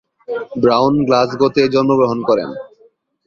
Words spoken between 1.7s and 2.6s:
জন্ম গ্রহণ করেন।